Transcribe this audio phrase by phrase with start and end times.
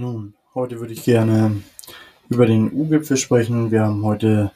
[0.00, 1.60] Nun, heute würde ich gerne
[2.28, 3.72] über den EU-Gipfel sprechen.
[3.72, 4.52] Wir haben heute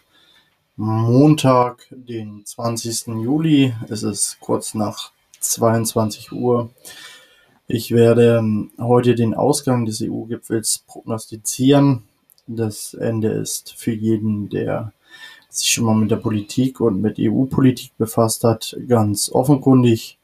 [0.77, 3.09] Montag, den 20.
[3.09, 3.75] Juli.
[3.89, 5.11] Es ist kurz nach
[5.41, 6.71] 22 Uhr.
[7.67, 12.05] Ich werde heute den Ausgang des EU-Gipfels prognostizieren.
[12.47, 14.93] Das Ende ist für jeden, der
[15.49, 20.21] sich schon mal mit der Politik und mit EU-Politik befasst hat, ganz offenkundig.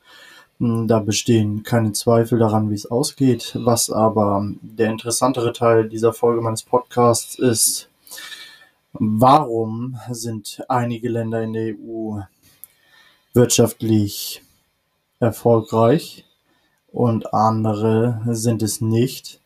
[0.59, 3.52] Hm, da bestehen keine Zweifel daran, wie es ausgeht.
[3.54, 7.88] Was aber der interessantere Teil dieser Folge meines Podcasts ist,
[8.92, 12.20] warum sind einige Länder in der EU
[13.34, 14.42] wirtschaftlich
[15.20, 16.24] erfolgreich
[16.88, 19.40] und andere sind es nicht.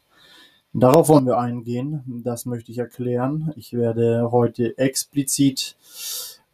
[0.73, 2.23] Darauf wollen wir eingehen.
[2.25, 3.53] Das möchte ich erklären.
[3.57, 5.77] Ich werde heute explizit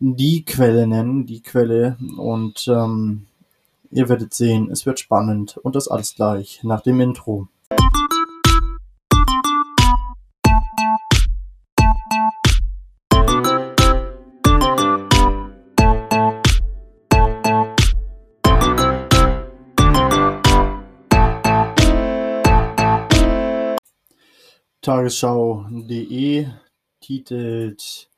[0.01, 3.27] die Quelle nennen, die Quelle und ähm,
[3.91, 7.48] Ihr werdet sehen, es wird spannend und das alles gleich nach dem Intro.
[24.82, 26.46] Tagesschau.de
[27.01, 28.10] titelt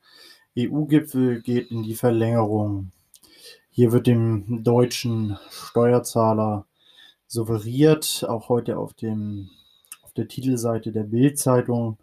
[0.57, 2.91] EU-Gipfel geht in die Verlängerung.
[3.81, 6.67] Hier wird dem deutschen Steuerzahler
[7.25, 9.49] suggeriert, auch heute auf, dem,
[10.03, 11.97] auf der Titelseite der Bild-Zeitung,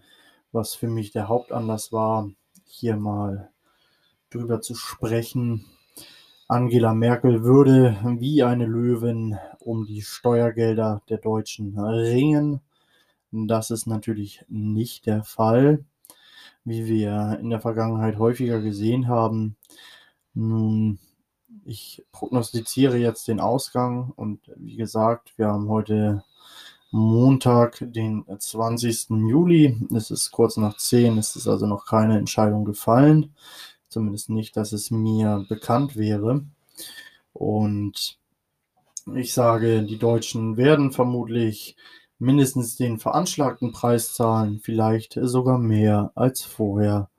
[0.50, 2.28] was für mich der Hauptanlass war,
[2.64, 3.52] hier mal
[4.28, 5.66] drüber zu sprechen.
[6.48, 12.60] Angela Merkel würde wie eine Löwin um die Steuergelder der Deutschen ringen.
[13.30, 15.84] Das ist natürlich nicht der Fall,
[16.64, 19.54] wie wir in der Vergangenheit häufiger gesehen haben.
[20.34, 20.98] Nun
[21.64, 26.24] ich prognostiziere jetzt den Ausgang und wie gesagt, wir haben heute
[26.90, 29.10] Montag, den 20.
[29.10, 29.78] Juli.
[29.94, 33.34] Es ist kurz nach 10, es ist also noch keine Entscheidung gefallen.
[33.88, 36.44] Zumindest nicht, dass es mir bekannt wäre.
[37.32, 38.18] Und
[39.14, 41.76] ich sage, die Deutschen werden vermutlich
[42.18, 47.10] mindestens den veranschlagten Preis zahlen, vielleicht sogar mehr als vorher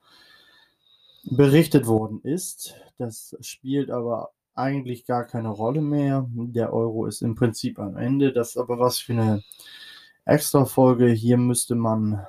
[1.32, 2.76] berichtet worden ist.
[2.98, 6.28] Das spielt aber eigentlich gar keine Rolle mehr.
[6.30, 8.34] Der Euro ist im Prinzip am Ende.
[8.34, 9.44] Das ist aber was für eine
[10.26, 11.08] extra Folge.
[11.08, 12.26] Hier müsste man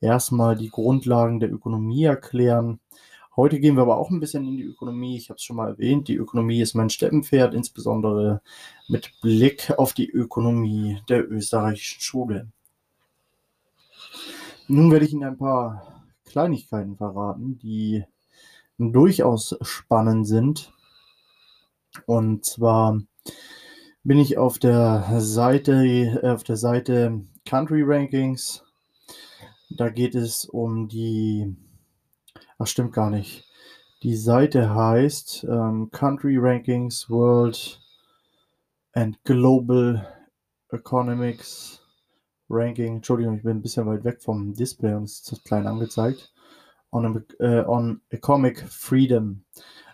[0.00, 2.80] erstmal die Grundlagen der Ökonomie erklären.
[3.34, 5.16] Heute gehen wir aber auch ein bisschen in die Ökonomie.
[5.16, 8.42] Ich habe es schon mal erwähnt, die Ökonomie ist mein Steppenpferd, insbesondere
[8.88, 12.48] mit Blick auf die Ökonomie der österreichischen Schule.
[14.68, 18.04] Nun werde ich Ihnen ein paar Kleinigkeiten verraten, die
[18.90, 20.72] durchaus spannend sind
[22.06, 23.00] und zwar
[24.02, 25.72] bin ich auf der Seite,
[26.22, 28.64] äh, auf der Seite Country Rankings.
[29.70, 31.56] Da geht es um die,
[32.58, 33.48] ach stimmt gar nicht.
[34.02, 37.80] Die Seite heißt ähm, Country Rankings World
[38.92, 40.06] and Global
[40.70, 41.80] Economics
[42.50, 42.96] Ranking.
[42.96, 46.31] Entschuldigung, ich bin ein bisschen weit weg vom Display und es ist zu klein angezeigt.
[46.92, 49.44] On, äh, on Economic Freedom.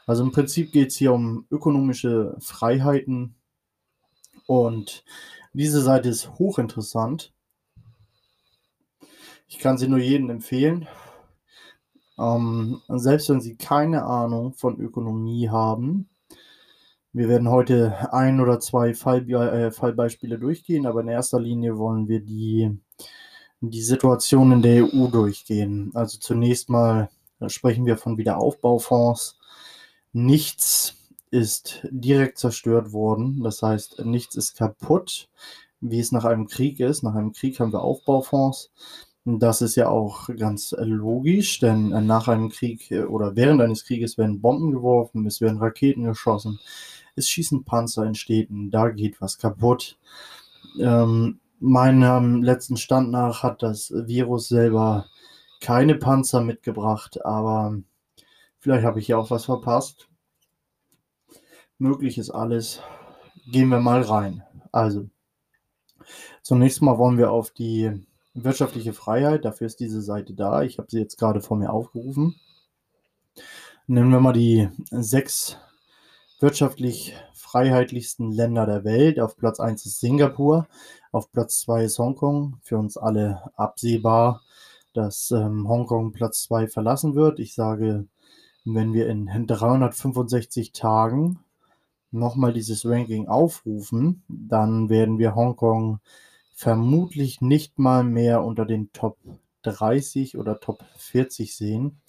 [0.07, 3.35] Also im Prinzip geht es hier um ökonomische Freiheiten
[4.47, 5.05] und
[5.53, 7.33] diese Seite ist hochinteressant.
[9.47, 10.87] Ich kann sie nur jedem empfehlen.
[12.19, 16.09] Ähm, selbst wenn Sie keine Ahnung von Ökonomie haben,
[17.13, 22.09] wir werden heute ein oder zwei Fallbe äh, Fallbeispiele durchgehen, aber in erster Linie wollen
[22.09, 22.79] wir die,
[23.61, 25.91] die Situation in der EU durchgehen.
[25.95, 27.11] Also zunächst mal
[27.47, 29.39] sprechen wir von Wiederaufbaufonds.
[30.13, 30.97] Nichts
[31.31, 33.43] ist direkt zerstört worden.
[33.43, 35.29] Das heißt, nichts ist kaputt,
[35.81, 37.03] wie es nach einem Krieg ist.
[37.03, 38.71] Nach einem Krieg haben wir Aufbaufonds.
[39.25, 44.41] Das ist ja auch ganz logisch, denn nach einem Krieg oder während eines Krieges werden
[44.41, 46.59] Bomben geworfen, es werden Raketen geschossen,
[47.15, 49.99] es schießen Panzer in Städten, da geht was kaputt.
[50.81, 55.07] Ähm, meinem letzten Stand nach hat das Virus selber
[55.61, 57.79] keine Panzer mitgebracht, aber
[58.61, 60.09] Vielleicht habe ich hier auch was verpasst.
[61.79, 62.83] Möglich ist alles.
[63.51, 64.43] Gehen wir mal rein.
[64.73, 65.09] Also,
[66.43, 69.45] zunächst mal wollen wir auf die wirtschaftliche Freiheit.
[69.45, 70.63] Dafür ist diese Seite da.
[70.63, 72.35] Ich habe sie jetzt gerade vor mir aufgerufen.
[73.87, 75.57] Nehmen wir mal die sechs
[76.41, 79.21] wirtschaftlich freiheitlichsten Länder der Welt.
[79.21, 80.67] Auf Platz 1 ist Singapur,
[81.13, 82.59] auf Platz 2 ist Hongkong.
[82.63, 84.43] Für uns alle absehbar,
[84.93, 87.39] dass ähm, Hongkong Platz 2 verlassen wird.
[87.39, 88.07] Ich sage
[88.75, 91.39] wenn wir in 365 Tagen
[92.11, 96.01] nochmal dieses Ranking aufrufen, dann werden wir Hongkong
[96.55, 99.19] vermutlich nicht mal mehr unter den Top
[99.63, 102.01] 30 oder Top 40 sehen.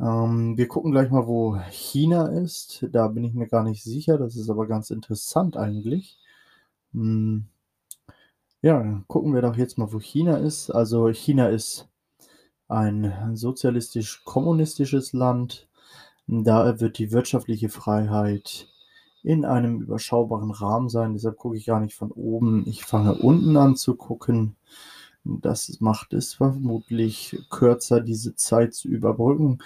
[0.00, 2.86] Ähm, wir gucken gleich mal, wo China ist.
[2.90, 4.18] Da bin ich mir gar nicht sicher.
[4.18, 6.18] Das ist aber ganz interessant eigentlich.
[6.92, 7.46] Hm.
[8.62, 10.70] Ja, dann gucken wir doch jetzt mal, wo China ist.
[10.70, 11.88] Also China ist
[12.68, 15.68] ein sozialistisch-kommunistisches Land.
[16.28, 18.68] Da wird die wirtschaftliche Freiheit
[19.24, 21.12] in einem überschaubaren Rahmen sein.
[21.14, 22.64] Deshalb gucke ich gar nicht von oben.
[22.66, 24.56] Ich fange unten an zu gucken.
[25.24, 29.58] Das macht es vermutlich kürzer, diese Zeit zu überbrücken.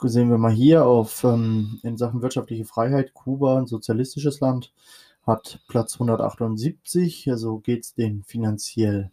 [0.00, 3.12] Sehen wir mal hier auf ähm, in Sachen wirtschaftliche Freiheit.
[3.14, 4.72] Kuba, ein sozialistisches Land,
[5.26, 7.30] hat Platz 178.
[7.30, 9.10] Also geht es denen finanziell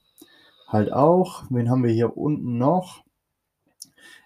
[0.68, 1.44] halt auch.
[1.50, 3.04] Wen haben wir hier unten noch?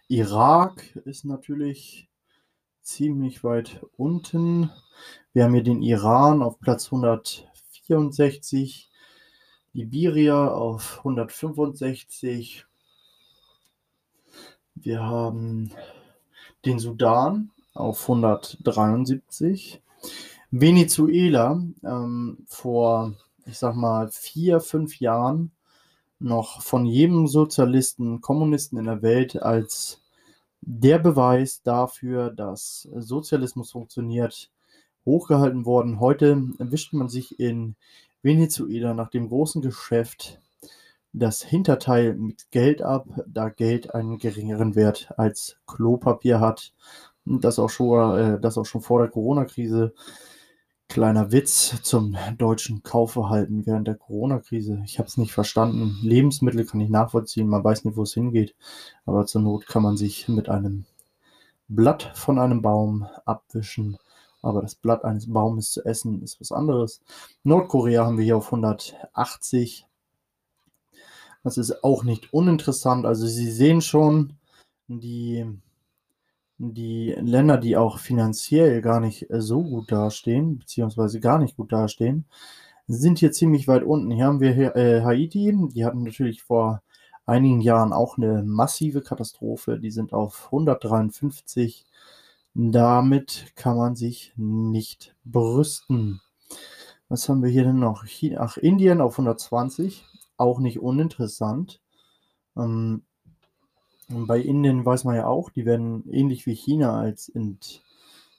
[0.08, 2.10] Irak ist natürlich
[2.82, 4.72] ziemlich weit unten.
[5.34, 8.90] Wir haben hier den Iran auf Platz 164,
[9.74, 12.66] Liberia auf 165.
[14.76, 15.74] Wir haben
[16.66, 19.82] den Sudan auf 173.
[20.52, 23.14] Venezuela ähm, vor,
[23.46, 25.52] ich sag mal, vier, fünf Jahren
[26.20, 30.02] noch von jedem Sozialisten, Kommunisten in der Welt als
[30.62, 34.52] der Beweis dafür, dass Sozialismus funktioniert,
[35.06, 36.00] hochgehalten worden.
[36.00, 37.76] Heute wischt man sich in
[38.24, 40.42] Venezuela nach dem großen Geschäft
[41.14, 46.74] das Hinterteil mit Geld ab, da Geld einen geringeren Wert als Klopapier hat.
[47.26, 49.94] Das auch schon, äh, das auch schon vor der Corona-Krise.
[50.90, 54.82] Kleiner Witz zum deutschen Kaufverhalten während der Corona-Krise.
[54.86, 55.98] Ich habe es nicht verstanden.
[56.02, 58.56] Lebensmittel kann ich nachvollziehen, man weiß nicht, wo es hingeht.
[59.06, 60.86] Aber zur Not kann man sich mit einem
[61.68, 63.98] Blatt von einem Baum abwischen.
[64.42, 67.02] Aber das Blatt eines Baumes zu essen ist was anderes.
[67.44, 69.86] Nordkorea haben wir hier auf 180.
[71.44, 73.06] Das ist auch nicht uninteressant.
[73.06, 74.38] Also Sie sehen schon,
[74.88, 75.46] die
[76.58, 81.72] die Länder, die auch finanziell gar nicht äh, so gut dastehen, beziehungsweise gar nicht gut
[81.72, 82.26] dastehen,
[82.88, 84.12] sind hier ziemlich weit unten.
[84.12, 86.82] Hier haben wir äh, Haiti, die hatten natürlich vor
[87.26, 89.80] einigen Jahren auch eine massive Katastrophe.
[89.80, 91.86] Die sind auf 153.
[92.54, 96.22] Damit kann man sich nicht brüsten.
[97.10, 98.06] Was haben wir hier denn noch?
[98.38, 100.06] Ach, Indien auf 120.
[100.38, 101.82] Auch nicht uninteressant.
[102.58, 103.04] Ähm,
[104.10, 107.84] und bei Indien weiß man ja auch, die werden ähnlich wie China als Ent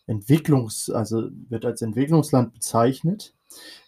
[0.06, 3.34] Entwicklungs-, also wird als Entwicklungsland bezeichnet.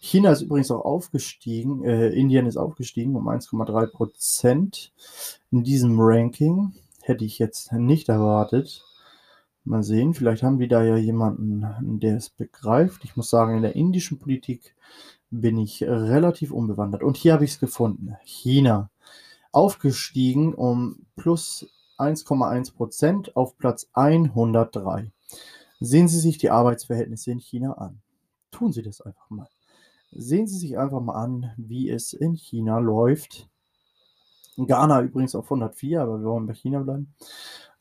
[0.00, 4.93] China ist übrigens auch aufgestiegen, äh, Indien ist aufgestiegen um 1,3 Prozent
[5.50, 6.75] in diesem Ranking.
[7.03, 8.85] Hätte ich jetzt nicht erwartet.
[9.65, 11.67] Mal sehen, vielleicht haben die da ja jemanden,
[12.00, 13.05] der es begreift.
[13.05, 14.75] Ich muss sagen, in der indischen Politik
[15.31, 17.03] bin ich relativ unbewandert.
[17.03, 18.17] Und hier habe ich es gefunden.
[18.25, 18.91] China
[19.52, 21.67] aufgestiegen um plus
[21.99, 25.12] 1,1 Prozent auf Platz 103.
[25.81, 28.00] Sehen Sie sich die Arbeitsverhältnisse in China an.
[28.50, 29.49] Tun Sie das einfach mal.
[30.12, 33.49] Sehen Sie sich einfach mal an, wie es in China läuft.
[34.56, 37.14] In Ghana übrigens auf 104, aber wir wollen bei China bleiben.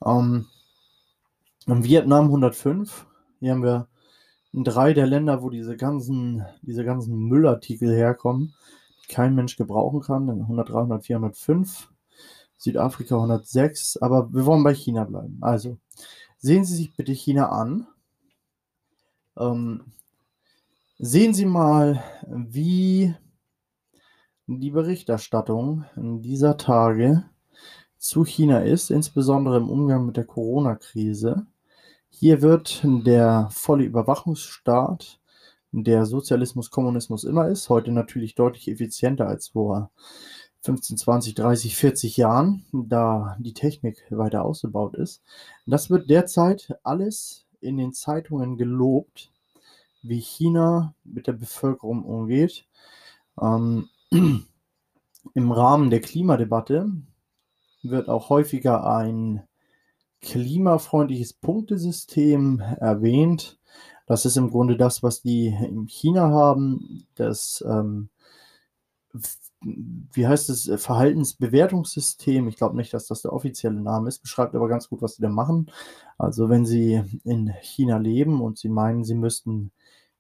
[0.06, 0.48] Ähm,
[1.65, 3.06] in Vietnam 105.
[3.39, 3.88] Hier haben wir
[4.54, 8.54] drei der Länder, wo diese ganzen, diese ganzen Müllartikel herkommen
[9.09, 10.29] kein Mensch gebrauchen kann.
[10.29, 11.89] 103, 104, 105.
[12.57, 13.98] Südafrika 106.
[13.98, 15.38] Aber wir wollen bei China bleiben.
[15.41, 15.77] Also,
[16.38, 17.88] sehen Sie sich bitte China an.
[19.38, 19.91] Ähm,
[20.98, 23.15] sehen Sie mal, wie
[24.48, 27.24] die Berichterstattung dieser Tage
[27.98, 31.45] zu China ist, insbesondere im Umgang mit der Corona-Krise.
[32.10, 35.18] Hier wird der volle Überwachungsstaat
[35.71, 37.69] der Sozialismus, Kommunismus immer ist.
[37.69, 39.91] Heute natürlich deutlich effizienter als vor
[40.61, 45.21] 15, 20, 30, 40 Jahren, da die Technik weiter ausgebaut ist.
[45.65, 49.31] Das wird derzeit alles in den Zeitungen gelobt,
[50.01, 52.65] wie China mit der Bevölkerung umgeht.
[53.41, 53.89] Ähm,
[55.33, 56.91] Im Rahmen der Klimadebatte
[57.83, 59.43] wird auch häufiger ein
[60.21, 63.59] klimafreundliches Punktesystem erwähnt.
[64.10, 67.06] Das ist im Grunde das, was die in China haben.
[67.13, 68.10] Das, ähm,
[69.62, 72.48] wie heißt es, Verhaltensbewertungssystem.
[72.48, 75.22] Ich glaube nicht, dass das der offizielle Name ist, beschreibt aber ganz gut, was sie
[75.22, 75.72] da machen.
[76.18, 79.72] Also wenn Sie in China leben und Sie meinen, Sie müssten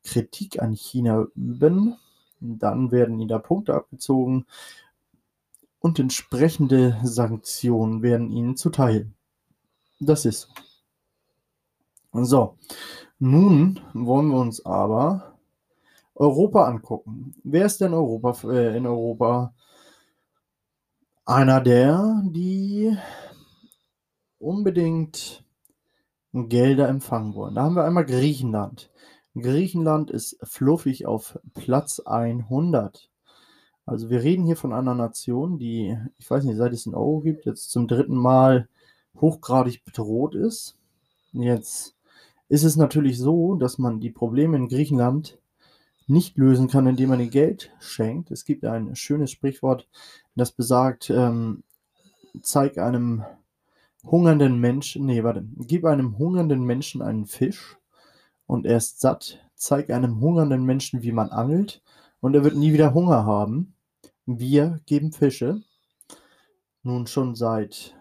[0.03, 1.97] Kritik an China üben,
[2.39, 4.45] dann werden Ihnen da Punkte abgezogen
[5.79, 9.11] und entsprechende Sanktionen werden Ihnen zuteil.
[9.99, 10.47] Das ist
[12.13, 12.55] so.
[13.19, 15.37] Nun wollen wir uns aber
[16.15, 17.35] Europa angucken.
[17.43, 19.53] Wer ist denn Europa, äh, in Europa
[21.25, 22.97] einer der, die
[24.39, 25.43] unbedingt
[26.33, 27.55] Gelder empfangen wollen.
[27.55, 28.91] Da haben wir einmal Griechenland.
[29.35, 33.09] Griechenland ist fluffig auf Platz 100.
[33.85, 37.21] Also wir reden hier von einer Nation, die, ich weiß nicht, seit es einen Euro
[37.21, 38.69] gibt, jetzt zum dritten Mal
[39.19, 40.77] hochgradig bedroht ist.
[41.31, 41.95] Jetzt
[42.49, 45.37] ist es natürlich so, dass man die Probleme in Griechenland
[46.07, 48.31] nicht lösen kann, indem man ihr Geld schenkt.
[48.31, 49.87] Es gibt ein schönes Sprichwort,
[50.35, 51.63] das besagt, ähm,
[52.41, 53.23] zeig einem
[54.03, 57.77] hungernden Menschen, nee, warte, gib einem hungernden Menschen einen Fisch
[58.47, 61.83] und er ist satt, zeig einem hungernden Menschen, wie man angelt
[62.21, 63.75] und er wird nie wieder Hunger haben.
[64.25, 65.61] Wir geben Fische
[66.81, 67.95] nun schon seit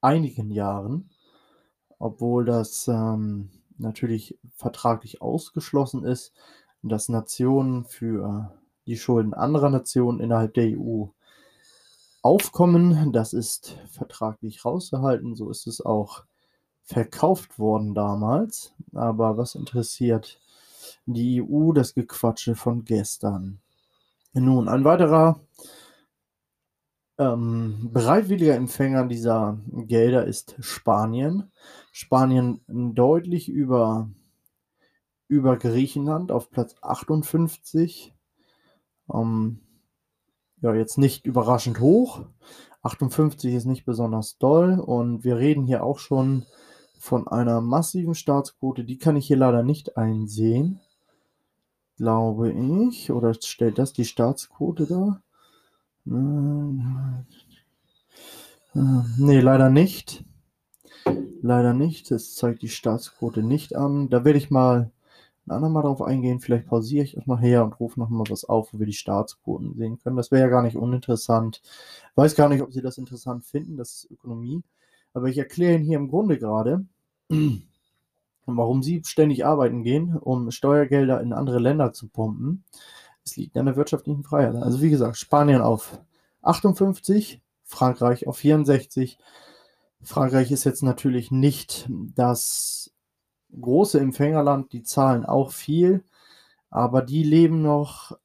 [0.00, 1.10] einigen Jahren,
[1.98, 3.50] obwohl das ähm,
[3.80, 6.32] natürlich vertraglich ausgeschlossen ist,
[6.82, 8.54] dass Nationen für
[8.86, 11.06] die Schulden anderer Nationen innerhalb der EU
[12.22, 13.12] aufkommen.
[13.12, 15.34] Das ist vertraglich rausgehalten.
[15.34, 16.24] So ist es auch
[16.82, 18.72] verkauft worden damals.
[18.94, 20.40] Aber was interessiert
[21.06, 23.60] die EU das Gequatsche von gestern?
[24.32, 25.40] Nun, ein weiterer
[27.20, 31.52] ähm, bereitwilliger Empfänger dieser Gelder ist Spanien.
[31.92, 34.08] Spanien deutlich über,
[35.28, 38.14] über Griechenland auf Platz 58.
[39.12, 39.60] Ähm,
[40.62, 42.24] ja, jetzt nicht überraschend hoch.
[42.82, 46.46] 58 ist nicht besonders doll und wir reden hier auch schon
[46.98, 48.84] von einer massiven Staatsquote.
[48.84, 50.80] Die kann ich hier leider nicht einsehen,
[51.98, 53.12] glaube ich.
[53.12, 55.22] Oder stellt das die Staatsquote dar?
[58.72, 60.24] Nee, leider nicht.
[61.42, 62.10] Leider nicht.
[62.10, 64.08] Das zeigt die Staatsquote nicht an.
[64.10, 64.90] Da werde ich mal
[65.46, 66.40] ein andermal drauf eingehen.
[66.40, 69.74] Vielleicht pausiere ich das mal her und rufe nochmal was auf, wo wir die Staatsquoten
[69.76, 70.16] sehen können.
[70.16, 71.62] Das wäre ja gar nicht uninteressant.
[72.16, 73.76] Weiß gar nicht, ob Sie das interessant finden.
[73.76, 74.62] Das ist Ökonomie.
[75.14, 76.84] Aber ich erkläre Ihnen hier im Grunde gerade,
[78.46, 82.64] warum Sie ständig arbeiten gehen, um Steuergelder in andere Länder zu pumpen.
[83.30, 84.56] Es liegt an der wirtschaftlichen Freiheit.
[84.56, 86.00] Also wie gesagt, Spanien auf
[86.42, 89.18] 58, Frankreich auf 64.
[90.02, 92.92] Frankreich ist jetzt natürlich nicht das
[93.58, 96.02] große Empfängerland, die zahlen auch viel,
[96.70, 98.18] aber die leben noch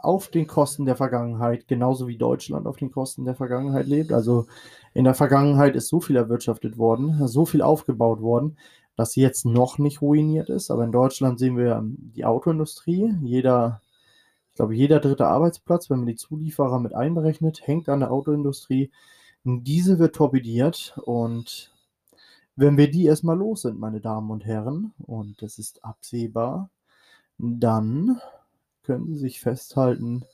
[0.00, 4.12] auf den Kosten der Vergangenheit, genauso wie Deutschland auf den Kosten der Vergangenheit lebt.
[4.12, 4.46] Also
[4.94, 8.56] in der Vergangenheit ist so viel erwirtschaftet worden, so viel aufgebaut worden,
[8.96, 10.70] dass sie jetzt noch nicht ruiniert ist.
[10.70, 13.14] Aber in Deutschland sehen wir die Autoindustrie.
[13.22, 13.82] Jeder,
[14.58, 18.90] glaube, jeder dritte Arbeitsplatz, wenn man die Zulieferer mit einberechnet, hängt an der Autoindustrie.
[19.44, 21.72] Diese wird torpediert und
[22.56, 26.70] wenn wir die erstmal los sind, meine Damen und Herren, und das ist absehbar,
[27.38, 28.20] dann
[28.82, 30.24] können Sie sich festhalten,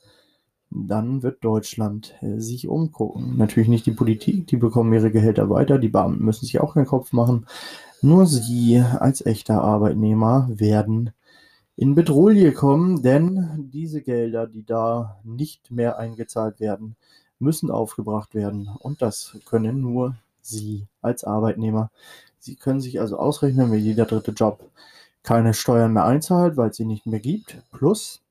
[0.71, 3.37] dann wird Deutschland äh, sich umgucken.
[3.37, 6.87] Natürlich nicht die Politik, die bekommen ihre Gehälter weiter, die Beamten müssen sich auch keinen
[6.87, 7.45] Kopf machen.
[8.01, 11.11] Nur Sie als echter Arbeitnehmer werden
[11.77, 16.95] in Bedrohung kommen, denn diese Gelder, die da nicht mehr eingezahlt werden,
[17.39, 18.69] müssen aufgebracht werden.
[18.79, 21.91] Und das können nur Sie als Arbeitnehmer.
[22.39, 24.59] Sie können sich also ausrechnen, wenn jeder dritte Job
[25.23, 28.21] keine Steuern mehr einzahlt, weil es sie nicht mehr gibt, plus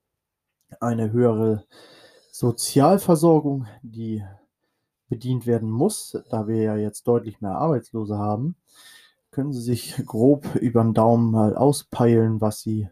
[0.80, 1.64] eine höhere
[2.30, 4.24] Sozialversorgung, die
[5.08, 8.54] bedient werden muss, da wir ja jetzt deutlich mehr Arbeitslose haben,
[9.30, 12.88] können Sie sich grob über den Daumen mal auspeilen, was Sie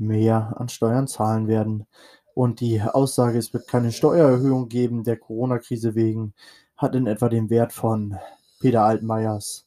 [0.00, 1.86] mehr an Steuern zahlen werden.
[2.34, 6.34] Und die Aussage, es wird keine Steuererhöhung geben der Corona-Krise wegen,
[6.76, 8.16] hat in etwa den Wert von
[8.60, 9.66] Peter Altmaiers.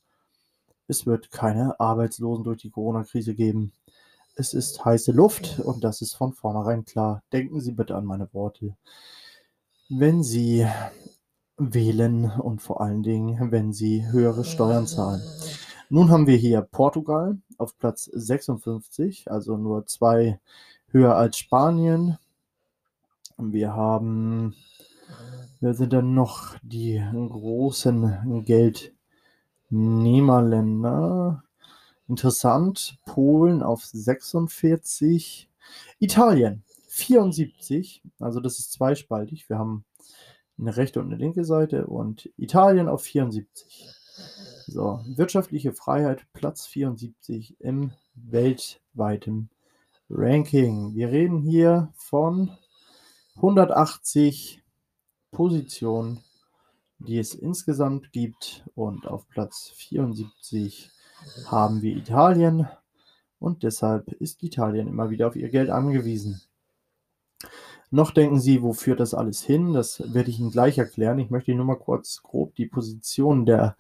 [0.88, 3.74] Es wird keine Arbeitslosen durch die Corona-Krise geben.
[4.36, 7.22] Es ist heiße Luft und das ist von vornherein klar.
[7.32, 8.76] Denken Sie bitte an meine Worte.
[9.90, 10.68] Wenn Sie
[11.58, 15.22] wählen und vor allen Dingen, wenn Sie höhere Steuern zahlen.
[15.94, 20.40] Nun haben wir hier Portugal auf Platz 56, also nur zwei
[20.88, 22.18] höher als Spanien.
[23.38, 24.56] Wir haben
[25.60, 31.44] Wer sind denn noch die großen Geldnehmerländer?
[32.08, 32.98] Interessant.
[33.06, 35.48] Polen auf 46.
[36.00, 38.02] Italien 74.
[38.20, 39.48] Also das ist zweispaltig.
[39.48, 39.86] Wir haben
[40.58, 44.03] eine rechte und eine linke Seite und Italien auf 74.
[44.68, 49.50] So, wirtschaftliche Freiheit, Platz 74 im weltweiten
[50.10, 50.96] Ranking.
[50.96, 52.52] Wir reden hier von
[53.36, 54.62] 180
[55.32, 56.20] Position,
[57.00, 58.64] die es insgesamt gibt.
[58.76, 60.92] Und auf Platz 74
[61.46, 62.68] haben wir Italien.
[63.40, 66.42] Und deshalb ist Italien immer wieder auf ihr Geld angewiesen.
[67.94, 69.74] Noch denken Sie, wo führt das alles hin?
[69.74, 71.20] Das werde ich Ihnen gleich erklären.
[71.20, 73.78] Ich möchte Ihnen nur mal kurz grob die Position der,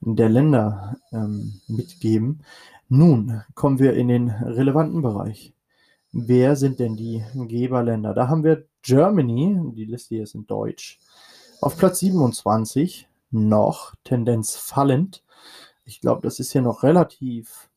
[0.00, 2.44] der Länder ähm, mitgeben.
[2.88, 5.52] Nun kommen wir in den relevanten Bereich.
[6.12, 8.14] Wer sind denn die Geberländer?
[8.14, 11.00] Da haben wir Germany, die Liste hier ist in Deutsch,
[11.60, 15.24] auf Platz 27, noch Tendenz fallend.
[15.84, 17.68] Ich glaube, das ist hier noch relativ,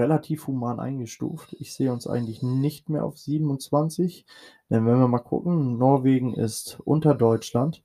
[0.00, 1.54] relativ human eingestuft.
[1.60, 4.26] Ich sehe uns eigentlich nicht mehr auf 27,
[4.70, 7.82] denn wenn wir mal gucken, Norwegen ist unter Deutschland.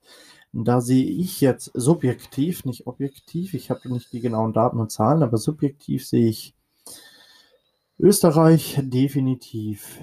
[0.52, 5.22] Da sehe ich jetzt subjektiv, nicht objektiv, ich habe nicht die genauen Daten und Zahlen,
[5.22, 6.54] aber subjektiv sehe ich
[7.98, 10.02] Österreich definitiv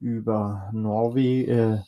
[0.00, 1.78] über Norwe äh,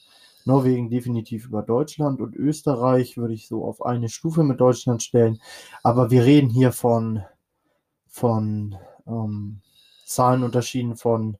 [0.45, 5.41] Norwegen definitiv über Deutschland und Österreich würde ich so auf eine Stufe mit Deutschland stellen.
[5.83, 7.23] Aber wir reden hier von,
[8.09, 8.77] von
[9.07, 9.61] ähm,
[10.05, 11.37] Zahlenunterschieden von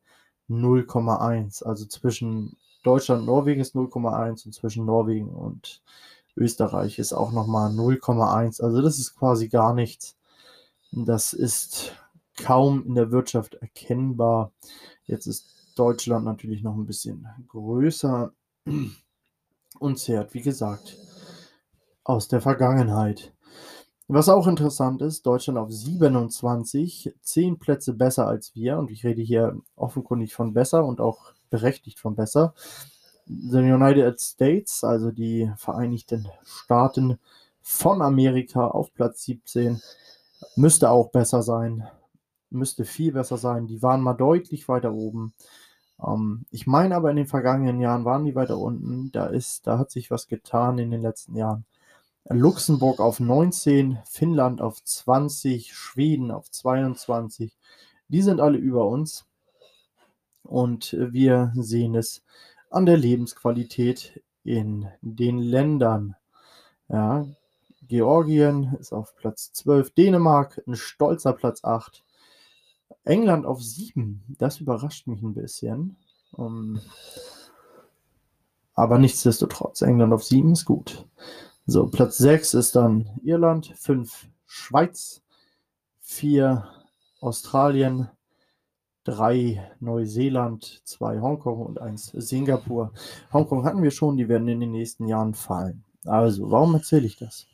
[0.49, 1.65] 0,1.
[1.65, 5.83] Also zwischen Deutschland und Norwegen ist 0,1 und zwischen Norwegen und
[6.37, 8.63] Österreich ist auch nochmal 0,1.
[8.63, 10.17] Also das ist quasi gar nichts.
[10.91, 11.93] Das ist
[12.37, 14.53] kaum in der Wirtschaft erkennbar.
[15.05, 18.33] Jetzt ist Deutschland natürlich noch ein bisschen größer
[19.79, 20.97] und zehrt, wie gesagt,
[22.05, 23.33] aus der Vergangenheit.
[24.15, 28.79] Was auch interessant ist, Deutschland auf 27, 10 Plätze besser als wir.
[28.79, 32.55] Und ich rede hier offenkundig von besser und auch berechtigt von besser.
[33.27, 37.19] The United States, also die Vereinigten Staaten
[37.63, 39.81] von Amerika auf Platz 17,
[40.57, 41.89] müsste auch besser sein
[42.53, 43.67] müsste viel besser sein.
[43.67, 45.35] Die waren mal deutlich weiter oben.
[46.05, 49.11] Ähm, ich meine aber in den vergangenen Jahren waren die weiter unten.
[49.13, 51.65] Da ist, da hat sich was getan in den letzten Jahren.
[52.29, 57.57] Luxemburg auf 19, Finnland auf 20, Schweden auf 22.
[58.09, 59.27] Die sind alle über uns.
[60.43, 62.23] Und wir sehen es
[62.71, 66.17] an der Lebensqualität in den Ländern.
[66.89, 67.27] Ja,
[67.89, 72.05] Georgien ist auf Platz 12, Dänemark ein stolzer Platz 8,
[73.05, 75.97] England auf 7, das überrascht mich ein bisschen.
[76.33, 76.81] Um, ähm,
[78.75, 81.07] aber nichtsdestotrotz, England auf 7 ist gut.
[81.67, 85.23] So, Platz 6 ist dann Irland, 5 Schweiz,
[86.01, 86.67] 4
[87.21, 88.09] Australien,
[89.05, 92.93] 3 Neuseeland, 2 Hongkong und 1 Singapur.
[93.33, 95.85] Hongkong hatten wir schon, die werden in den nächsten Jahren fallen.
[96.05, 97.47] Also, warum erzähle ich das?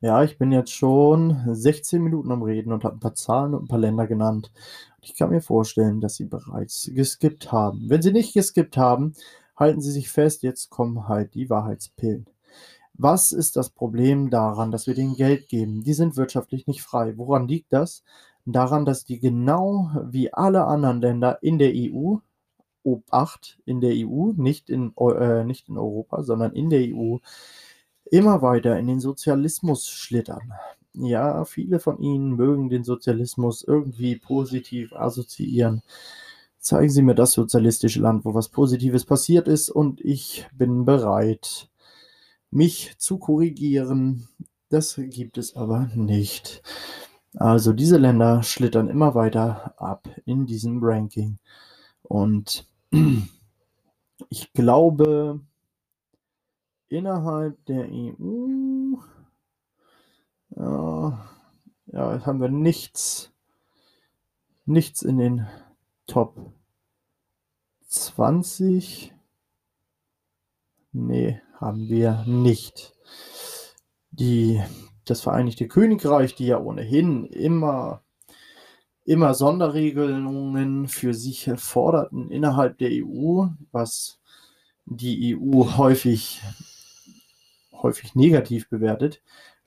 [0.00, 3.64] Ja, ich bin jetzt schon 16 Minuten am Reden und habe ein paar Zahlen und
[3.64, 4.50] ein paar Länder genannt.
[5.00, 7.88] Ich kann mir vorstellen, dass Sie bereits geskippt haben.
[7.88, 9.14] Wenn Sie nicht geskippt haben,
[9.56, 12.26] halten Sie sich fest, jetzt kommen halt die Wahrheitspillen.
[13.00, 15.84] Was ist das Problem daran, dass wir denen Geld geben?
[15.84, 17.16] Die sind wirtschaftlich nicht frei.
[17.16, 18.02] Woran liegt das?
[18.44, 22.16] Daran, dass die genau wie alle anderen Länder in der EU,
[22.82, 27.18] Obacht, in der EU, nicht in, äh, nicht in Europa, sondern in der EU,
[28.10, 30.52] immer weiter in den Sozialismus schlittern.
[30.94, 35.82] Ja, viele von Ihnen mögen den Sozialismus irgendwie positiv assoziieren.
[36.58, 41.68] Zeigen Sie mir das sozialistische Land, wo was Positives passiert ist, und ich bin bereit,
[42.50, 44.28] mich zu korrigieren.
[44.68, 46.62] Das gibt es aber nicht.
[47.34, 51.38] Also diese Länder schlittern immer weiter ab in diesem Ranking.
[52.02, 52.66] Und
[54.30, 55.40] ich glaube,
[56.88, 58.96] innerhalb der EU
[60.56, 61.28] ja,
[61.86, 63.32] ja, haben wir nichts,
[64.64, 65.46] nichts in den
[66.06, 66.52] Top
[67.86, 69.14] 20.
[70.92, 72.94] Nee, haben wir nicht.
[74.10, 74.62] Die,
[75.04, 78.02] das Vereinigte Königreich, die ja ohnehin immer,
[79.04, 84.18] immer Sonderregelungen für sich forderten innerhalb der EU, was
[84.86, 86.42] die EU häufig
[87.82, 89.22] häufig negativ bewertet,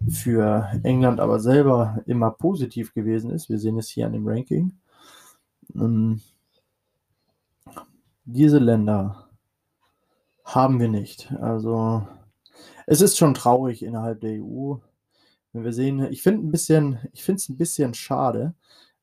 [0.09, 3.49] für England aber selber immer positiv gewesen ist.
[3.49, 4.73] Wir sehen es hier an dem Ranking.
[5.75, 6.21] Ähm,
[8.25, 9.29] diese Länder
[10.55, 11.31] haben wir nicht.
[11.39, 12.07] Also
[12.87, 14.75] es ist schon traurig innerhalb der EU.
[15.53, 16.57] Wenn wir sehen, ich finde
[17.13, 18.53] ich finde es ein bisschen schade,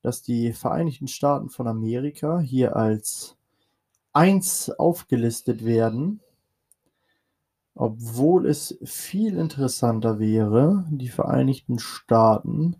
[0.02, 3.36] dass die Vereinigten Staaten von Amerika hier als
[4.12, 6.20] eins aufgelistet werden
[7.78, 12.74] obwohl es viel interessanter wäre, die Vereinigten Staaten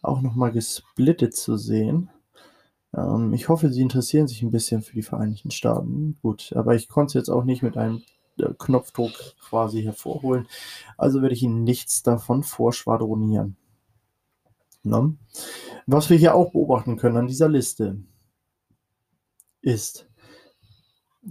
[0.00, 2.08] auch nochmal gesplittet zu sehen.
[2.94, 6.18] Ähm, ich hoffe, Sie interessieren sich ein bisschen für die Vereinigten Staaten.
[6.22, 8.02] Gut, aber ich konnte es jetzt auch nicht mit einem
[8.38, 10.46] äh, Knopfdruck quasi hervorholen.
[10.96, 13.56] Also werde ich Ihnen nichts davon vorschwadronieren.
[14.82, 15.12] Na?
[15.86, 17.98] Was wir hier auch beobachten können an dieser Liste
[19.60, 20.08] ist,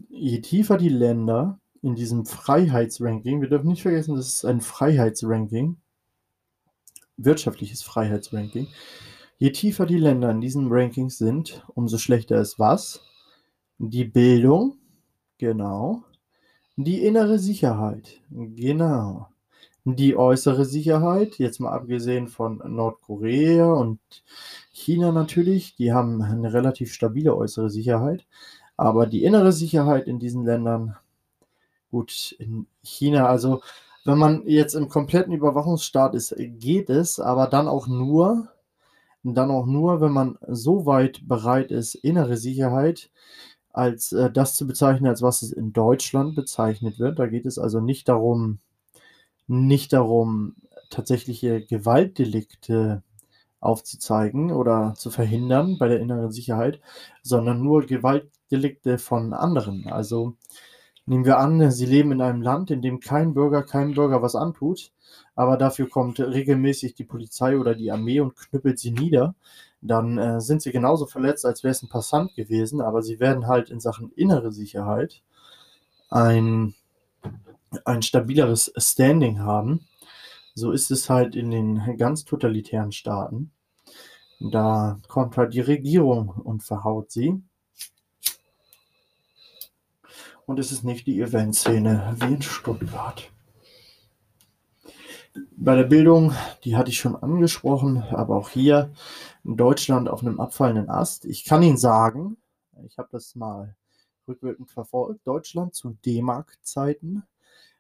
[0.09, 5.77] je tiefer die Länder in diesem Freiheitsranking, wir dürfen nicht vergessen, das ist ein Freiheitsranking,
[7.17, 8.67] wirtschaftliches Freiheitsranking,
[9.37, 13.01] je tiefer die Länder in diesen Rankings sind, umso schlechter ist was?
[13.77, 14.77] Die Bildung,
[15.37, 16.03] genau.
[16.75, 19.29] Die innere Sicherheit, genau.
[19.85, 23.99] Die äußere Sicherheit, jetzt mal abgesehen von Nordkorea und
[24.71, 28.25] China natürlich, die haben eine relativ stabile äußere Sicherheit.
[28.75, 30.97] Aber die innere Sicherheit in diesen Ländern,
[31.89, 33.61] gut, in China, also
[34.05, 38.49] wenn man jetzt im kompletten Überwachungsstaat ist, geht es, aber dann auch nur,
[39.23, 43.09] dann auch nur, wenn man so weit bereit ist, innere Sicherheit
[43.73, 47.19] als äh, das zu bezeichnen, als was es in Deutschland bezeichnet wird.
[47.19, 48.59] Da geht es also nicht darum,
[49.47, 50.55] nicht darum,
[50.89, 53.03] tatsächliche Gewaltdelikte
[53.59, 56.79] aufzuzeigen oder zu verhindern bei der inneren Sicherheit,
[57.23, 59.87] sondern nur Gewaltdelikte von anderen.
[59.87, 60.35] Also
[61.05, 64.35] nehmen wir an, Sie leben in einem Land, in dem kein Bürger keinem Bürger was
[64.35, 64.91] antut,
[65.35, 69.35] aber dafür kommt regelmäßig die Polizei oder die Armee und knüppelt sie nieder,
[69.81, 73.47] dann äh, sind sie genauso verletzt, als wäre es ein Passant gewesen, aber sie werden
[73.47, 75.21] halt in Sachen innere Sicherheit
[76.09, 76.73] ein,
[77.85, 79.87] ein stabileres Standing haben
[80.57, 83.51] so ist es halt in den ganz totalitären Staaten.
[84.39, 87.43] Da kommt halt die Regierung und verhaut sie.
[90.47, 93.29] Und es ist nicht die Eventszene wie in Stuttgart.
[95.55, 98.91] Bei der Bildung, die hatte ich schon angesprochen, aber auch hier
[99.43, 101.25] in Deutschland auf einem abfallenden Ast.
[101.25, 102.37] Ich kann Ihnen sagen,
[102.85, 103.75] ich habe das mal
[104.27, 107.23] rückwirkend verfolgt, Deutschland zu D-Mark-Zeiten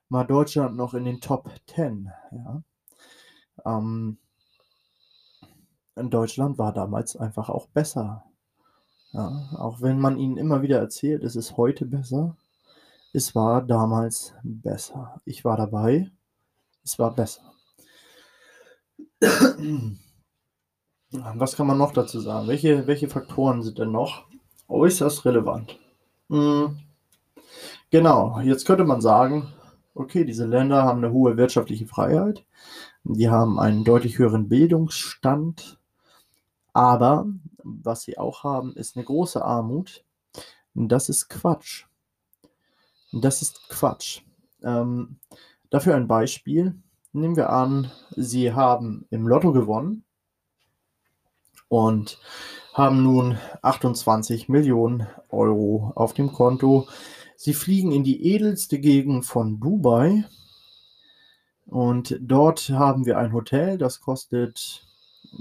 [0.09, 2.11] war Deutschland noch in den Top 10.
[2.31, 2.63] Ja.
[3.65, 4.17] Ähm,
[5.95, 8.23] in Deutschland war damals einfach auch besser.
[9.11, 12.35] Ja, auch wenn man ihnen immer wieder erzählt, es ist heute besser,
[13.13, 15.21] es war damals besser.
[15.25, 16.11] Ich war dabei,
[16.87, 17.41] es war besser.
[21.11, 22.47] Was kann man noch dazu sagen?
[22.47, 24.25] Welche, welche Faktoren sind denn noch
[24.69, 25.77] äußerst relevant?
[26.29, 26.79] Hm.
[27.89, 29.53] Genau, jetzt könnte man sagen,
[29.95, 32.45] okay, diese Länder haben eine hohe wirtschaftliche Freiheit,
[33.03, 35.79] die haben einen deutlich höheren Bildungsstand,
[36.71, 37.25] aber
[37.63, 40.05] was sie auch haben, ist eine große Armut.
[40.73, 41.85] Das ist Quatsch.
[43.11, 44.21] Das ist Quatsch.
[44.63, 45.19] Ähm,
[45.69, 46.75] dafür ein Beispiel.
[47.13, 50.03] Nehmen wir an, Sie haben im Lotto gewonnen
[51.67, 52.19] und
[52.73, 56.87] haben nun 28 Millionen Euro auf dem Konto.
[57.35, 60.25] Sie fliegen in die edelste Gegend von Dubai
[61.65, 64.86] und dort haben wir ein Hotel, das kostet,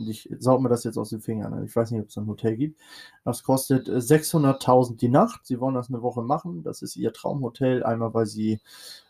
[0.06, 2.56] ich saug mir das jetzt aus den Fingern, ich weiß nicht, ob es ein Hotel
[2.56, 2.80] gibt,
[3.24, 5.46] das kostet 600.000 die Nacht.
[5.46, 8.60] Sie wollen das eine Woche machen, das ist ihr Traumhotel, einmal weil sie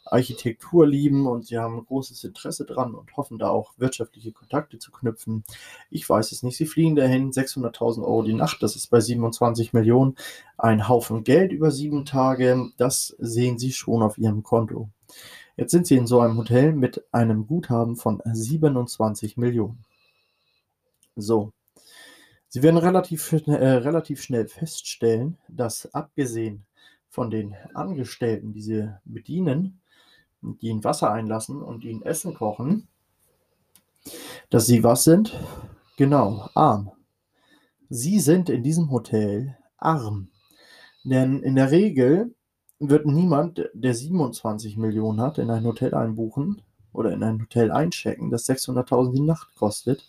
[0.05, 4.92] Architektur lieben und sie haben großes Interesse dran und hoffen da auch wirtschaftliche Kontakte zu
[4.92, 5.44] knüpfen.
[5.90, 9.72] Ich weiß es nicht, sie fliegen dahin, 600.000 Euro die Nacht, das ist bei 27
[9.72, 10.16] Millionen.
[10.59, 14.88] Ein Haufen Geld über sieben Tage, das sehen sie schon auf ihrem Konto.
[15.57, 19.85] Jetzt sind sie in so einem Hotel mit einem Guthaben von 27 Millionen.
[21.16, 21.52] So.
[22.48, 26.64] Sie werden relativ, äh, relativ schnell feststellen, dass abgesehen
[27.09, 29.81] von den Angestellten, die sie bedienen,
[30.42, 32.88] die ihnen Wasser einlassen und ihnen Essen kochen,
[34.50, 35.38] dass sie was sind?
[35.96, 36.92] Genau, arm.
[37.88, 40.29] Sie sind in diesem Hotel arm.
[41.05, 42.35] Denn in der Regel
[42.79, 48.31] wird niemand, der 27 Millionen hat, in ein Hotel einbuchen oder in ein Hotel einchecken,
[48.31, 50.07] das 600.000 die Nacht kostet,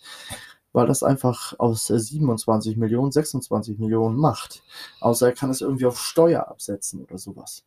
[0.78, 4.62] weil das einfach aus 27 Millionen 26 Millionen macht.
[5.00, 7.64] Außer er kann es irgendwie auf Steuer absetzen oder sowas.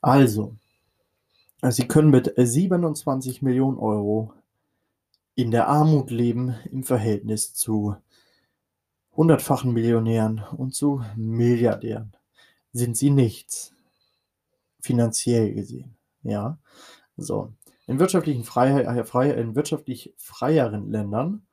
[0.00, 0.56] Also,
[1.62, 4.32] Sie können mit 27 Millionen Euro
[5.36, 7.94] in der Armut leben im Verhältnis zu
[9.12, 12.16] hundertfachen Millionären und zu Milliardären.
[12.72, 13.72] Sind Sie nichts
[14.80, 15.94] finanziell gesehen.
[16.24, 16.58] Ja,
[17.16, 17.52] so.
[17.86, 21.46] In wirtschaftlichen Freiheit, äh, in wirtschaftlich freieren Ländern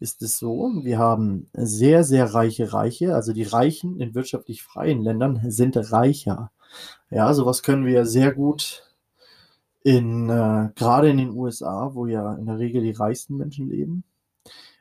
[0.00, 5.02] ist es so, wir haben sehr, sehr reiche Reiche, also die Reichen in wirtschaftlich freien
[5.02, 6.50] Ländern sind reicher.
[7.10, 8.90] Ja, sowas können wir sehr gut
[9.82, 14.04] in, äh, gerade in den USA, wo ja in der Regel die reichsten Menschen leben,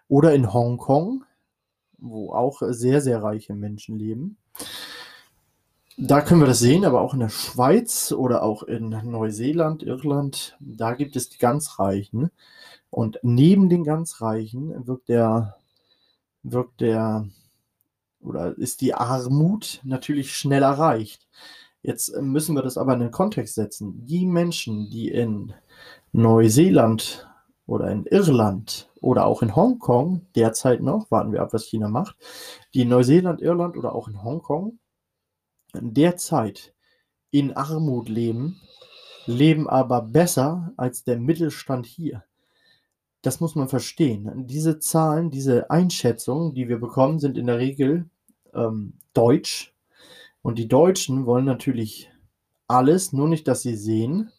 [0.08, 1.26] oder in Hongkong,
[1.98, 4.38] wo auch sehr, sehr reiche Menschen leben.
[6.02, 10.56] Da können wir das sehen, aber auch in der Schweiz oder auch in Neuseeland, Irland,
[10.62, 12.32] da gibt es die ganz Reichen.
[12.90, 15.58] Und neben den ganz Reichen wirkt der,
[16.42, 17.28] wirkt der,
[18.22, 21.28] oder ist die Armut natürlich schnell erreicht.
[21.82, 24.06] Jetzt müssen wir das aber in den Kontext setzen.
[24.06, 25.54] Die Menschen, die in
[26.14, 27.28] Neuseeland
[27.66, 32.16] oder in Irland oder auch in Hongkong derzeit noch, warten wir ab, was China macht,
[32.74, 34.80] die in Neuseeland, Irland oder auch in Hongkong
[35.74, 36.74] derzeit
[37.32, 38.60] in Armut leben,
[39.26, 42.24] leben aber besser als der Mittelstand hier.
[43.22, 44.48] Das muss man verstehen.
[44.48, 48.10] Diese Zahlen, diese Einschätzungen, die wir bekommen, sind in der Regel
[48.54, 49.74] ähm, deutsch.
[50.42, 52.10] Und die Deutschen wollen natürlich
[52.68, 54.32] alles, nur nicht, dass sie sehen,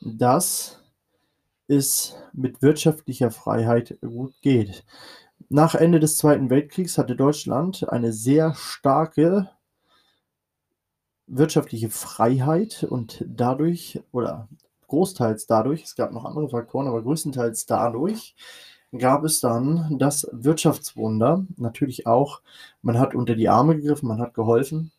[0.00, 0.78] dass
[1.66, 4.84] es mit wirtschaftlicher Freiheit gut geht.
[5.48, 9.50] Nach Ende des Zweiten Weltkriegs hatte Deutschland eine sehr starke
[11.32, 14.48] wirtschaftliche Freiheit und dadurch oder
[14.88, 18.36] großteils dadurch, es gab noch andere Faktoren, aber größtenteils dadurch
[18.96, 21.46] gab es dann das Wirtschaftswunder.
[21.56, 22.42] Natürlich auch,
[22.82, 24.92] man hat unter die Arme gegriffen, man hat geholfen.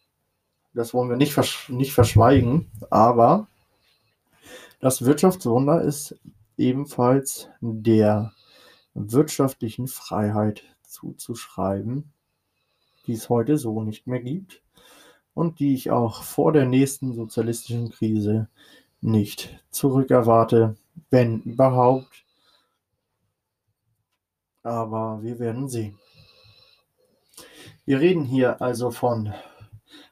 [0.73, 3.45] Das wollen wir nicht, versch nicht verschweigen, aber
[4.79, 6.15] das Wirtschaftswunder ist
[6.57, 8.33] ebenfalls der
[8.95, 12.11] wirtschaftlichen Freiheit zuzuschreiben,
[13.05, 14.62] die es heute so nicht mehr gibt
[15.33, 18.47] und die ich auch vor der nächsten sozialistischen Krise
[19.01, 20.75] nicht zurückerwarte,
[21.09, 22.23] wenn überhaupt.
[24.63, 25.97] Aber wir werden sehen.
[27.85, 29.33] Wir reden hier also von,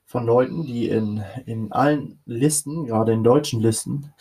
[0.05, 4.13] von Leuten, die in, in allen Listen, gerade in deutschen Listen,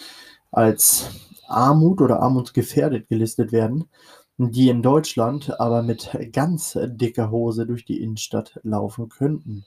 [0.52, 1.10] als
[1.48, 3.88] Armut oder armutsgefährdet gelistet werden,
[4.38, 9.66] die in Deutschland aber mit ganz dicker Hose durch die Innenstadt laufen könnten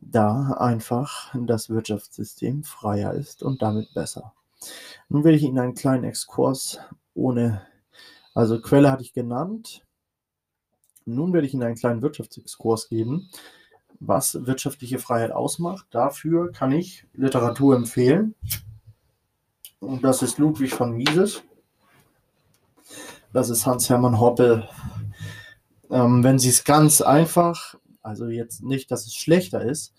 [0.00, 4.32] da einfach das Wirtschaftssystem freier ist und damit besser.
[5.08, 6.78] Nun will ich Ihnen einen kleinen Exkurs
[7.14, 7.62] ohne,
[8.34, 9.84] also Quelle hatte ich genannt.
[11.04, 13.28] Nun werde ich Ihnen einen kleinen Wirtschaftsexkurs geben,
[13.98, 15.86] was wirtschaftliche Freiheit ausmacht.
[15.90, 18.34] Dafür kann ich Literatur empfehlen.
[19.80, 21.42] Und das ist Ludwig von Mises.
[23.32, 24.68] Das ist Hans-Hermann Hoppe.
[25.90, 29.94] Ähm, wenn Sie es ganz einfach also jetzt nicht, dass es schlechter ist.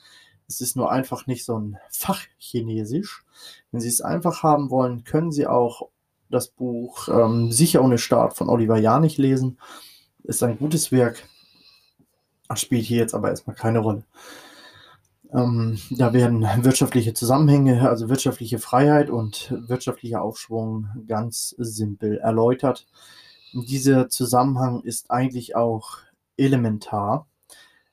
[0.48, 3.24] Es ist nur einfach nicht so ein Fachchinesisch.
[3.72, 5.90] Wenn Sie es einfach haben wollen, können Sie auch
[6.30, 9.60] das Buch ähm, Sicher ohne Staat von Oliver Janich lesen.
[10.24, 11.28] Ist ein gutes Werk.
[12.56, 14.04] Spielt hier jetzt aber erstmal keine Rolle.
[15.34, 22.88] Ähm, da werden wirtschaftliche Zusammenhänge, also wirtschaftliche Freiheit und wirtschaftlicher Aufschwung ganz simpel erläutert.
[23.54, 26.00] Dieser Zusammenhang ist eigentlich auch
[26.38, 27.28] elementar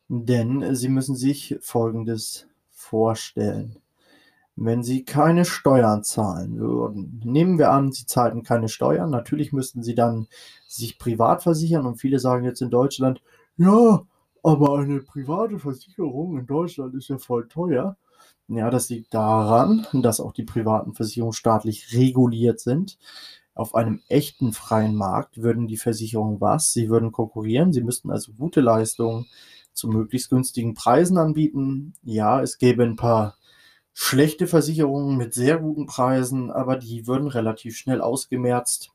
[0.09, 3.77] denn Sie müssen sich Folgendes vorstellen.
[4.57, 9.83] Wenn Sie keine Steuern zahlen würden, nehmen wir an, Sie zahlten keine Steuern, natürlich müssten
[9.83, 10.27] Sie dann
[10.66, 13.23] sich privat versichern und viele sagen jetzt in Deutschland,
[13.57, 14.03] ja,
[14.42, 17.97] aber eine private Versicherung in Deutschland ist ja voll teuer.
[18.49, 22.99] Ja, das liegt daran, dass auch die privaten Versicherungen staatlich reguliert sind.
[23.55, 26.73] Auf einem echten freien Markt würden die Versicherungen was?
[26.73, 29.27] Sie würden konkurrieren, sie müssten also gute Leistungen
[29.79, 31.95] zu möglichst günstigen Preisen anbieten.
[32.03, 33.37] Ja, es gäbe ein paar
[33.95, 38.91] schlechte Versicherungen mit sehr guten Preisen, aber die würden relativ schnell ausgemerzt.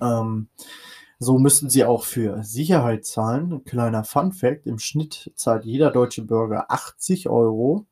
[0.00, 0.48] Ähm,
[1.18, 3.52] so müssten sie auch für Sicherheit zahlen.
[3.52, 7.86] Ein kleiner Fun fact: Im Schnitt zahlt jeder deutsche Bürger 80 Euro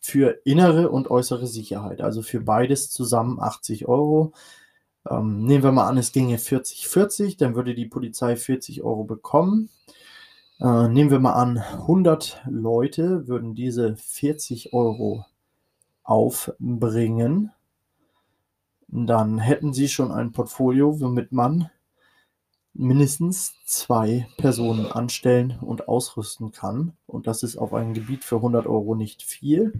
[0.00, 2.00] für innere und äußere Sicherheit.
[2.00, 4.32] Also für beides zusammen 80 Euro.
[5.08, 9.68] Ähm, nehmen wir mal an, es ginge 40-40, dann würde die Polizei 40 Euro bekommen.
[10.60, 15.24] Äh, nehmen wir mal an, 100 Leute würden diese 40 Euro
[16.04, 17.50] aufbringen.
[18.88, 21.70] Dann hätten sie schon ein Portfolio, womit man
[22.74, 26.92] mindestens zwei Personen anstellen und ausrüsten kann.
[27.06, 29.72] Und das ist auf einem Gebiet für 100 Euro nicht viel.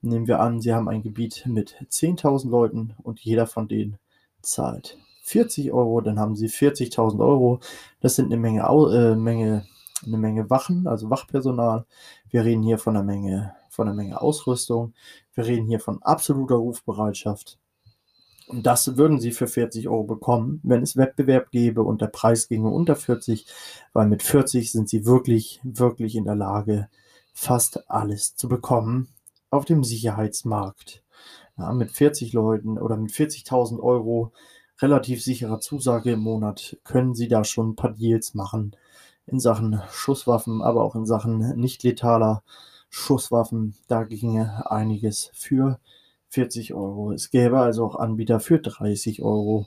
[0.00, 3.98] Nehmen wir an, Sie haben ein Gebiet mit 10.000 Leuten und jeder von denen
[4.42, 7.60] zahlt 40 Euro, dann haben Sie 40.000 Euro.
[8.00, 9.66] Das sind eine Menge, äh, Menge
[10.06, 11.86] eine Menge Wachen, also Wachpersonal.
[12.30, 14.94] Wir reden hier von einer Menge, von einer Menge Ausrüstung.
[15.34, 17.58] Wir reden hier von absoluter Rufbereitschaft.
[18.48, 22.48] Und das würden sie für 40 Euro bekommen, wenn es Wettbewerb gäbe und der Preis
[22.48, 23.46] ginge unter 40,
[23.92, 26.88] weil mit 40 sind sie wirklich, wirklich in der Lage,
[27.32, 29.08] fast alles zu bekommen
[29.50, 31.04] auf dem Sicherheitsmarkt.
[31.58, 34.32] Ja, mit 40 Leuten oder mit 40.000 Euro
[34.80, 38.74] relativ sicherer Zusage im Monat können sie da schon ein paar Deals machen
[39.32, 42.42] in Sachen Schusswaffen, aber auch in Sachen nicht letaler
[42.88, 43.74] Schusswaffen.
[43.88, 45.78] Da ginge einiges für
[46.28, 47.12] 40 Euro.
[47.12, 49.66] Es gäbe also auch Anbieter für 30 Euro.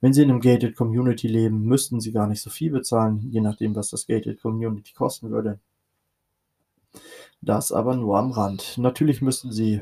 [0.00, 3.40] Wenn Sie in einem Gated Community leben, müssten Sie gar nicht so viel bezahlen, je
[3.40, 5.58] nachdem, was das Gated Community kosten würde.
[7.42, 8.78] Das aber nur am Rand.
[8.78, 9.80] Natürlich müssten sie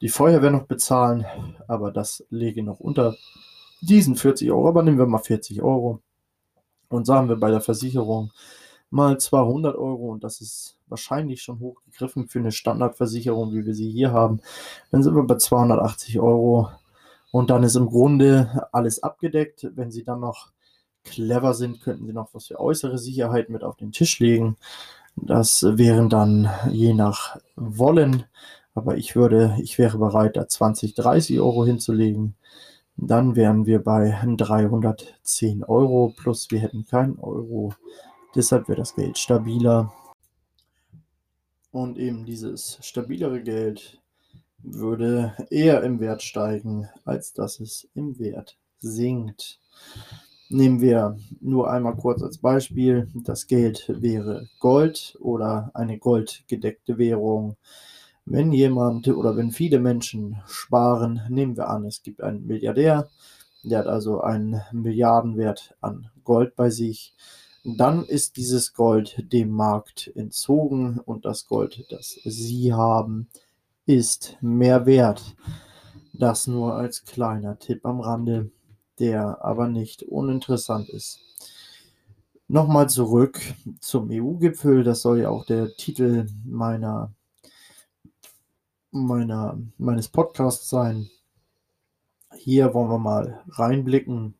[0.00, 1.26] die Feuerwehr noch bezahlen,
[1.66, 3.16] aber das lege noch unter
[3.80, 4.68] diesen 40 Euro.
[4.68, 6.00] Aber nehmen wir mal 40 Euro
[6.88, 8.32] und sagen wir bei der Versicherung
[8.90, 13.90] mal 200 Euro und das ist wahrscheinlich schon hochgegriffen für eine Standardversicherung, wie wir sie
[13.90, 14.40] hier haben.
[14.90, 16.70] Dann sind wir bei 280 Euro
[17.32, 19.68] und dann ist im Grunde alles abgedeckt.
[19.74, 20.52] Wenn Sie dann noch
[21.04, 24.56] clever sind, könnten Sie noch was für äußere Sicherheit mit auf den Tisch legen.
[25.16, 28.24] Das wären dann je nach Wollen,
[28.74, 32.36] aber ich würde, ich wäre bereit, da 20, 30 Euro hinzulegen.
[32.96, 37.74] Dann wären wir bei 310 Euro plus wir hätten keinen Euro.
[38.34, 39.92] Deshalb wäre das Geld stabiler.
[41.72, 44.00] Und eben dieses stabilere Geld
[44.62, 49.60] würde eher im Wert steigen, als dass es im Wert sinkt.
[50.48, 57.56] Nehmen wir nur einmal kurz als Beispiel, das Geld wäre Gold oder eine goldgedeckte Währung.
[58.26, 63.08] Wenn jemand oder wenn viele Menschen sparen, nehmen wir an, es gibt einen Milliardär,
[63.62, 67.14] der hat also einen Milliardenwert an Gold bei sich,
[67.64, 73.28] dann ist dieses Gold dem Markt entzogen und das Gold, das Sie haben,
[73.86, 75.36] ist mehr wert.
[76.12, 78.50] Das nur als kleiner Tipp am Rande
[78.98, 81.20] der aber nicht uninteressant ist.
[82.48, 83.40] Nochmal zurück
[83.80, 84.84] zum EU-Gipfel.
[84.84, 87.12] Das soll ja auch der Titel meiner,
[89.04, 91.10] meiner, meines Podcasts sein.
[92.36, 94.34] Hier wollen wir mal reinblicken,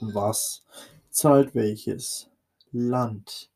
[0.00, 0.64] was
[1.10, 2.28] zahlt welches
[2.72, 3.50] Land